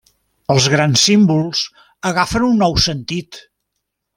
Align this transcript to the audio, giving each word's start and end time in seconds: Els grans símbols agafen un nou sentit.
Els 0.53 0.69
grans 0.75 1.03
símbols 1.09 1.61
agafen 2.13 2.49
un 2.51 2.59
nou 2.65 2.77
sentit. 2.89 3.43